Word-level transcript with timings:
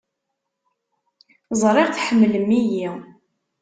Ẓriɣ 1.61 1.87
tḥemmlem-iyi. 1.91 2.89